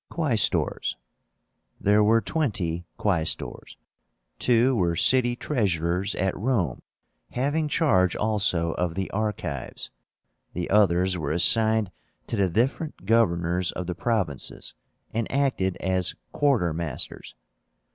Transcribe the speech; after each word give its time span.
QUAESTORS. 0.09 0.97
There 1.79 2.03
were 2.03 2.21
twenty 2.21 2.87
Quaestors. 2.97 3.77
Two 4.39 4.75
were 4.75 4.95
city 4.95 5.35
treasurers 5.35 6.15
at 6.15 6.35
Rome, 6.35 6.81
having 7.33 7.67
charge 7.67 8.15
also 8.15 8.71
of 8.71 8.95
the 8.95 9.11
archives. 9.11 9.91
The 10.53 10.71
others 10.71 11.19
were 11.19 11.31
assigned 11.31 11.91
to 12.25 12.35
the 12.35 12.49
different 12.49 13.05
governors 13.05 13.71
of 13.73 13.85
the 13.85 13.93
provinces, 13.93 14.73
and 15.13 15.31
acted 15.31 15.77
as 15.77 16.15
quartermasters. 16.33 17.35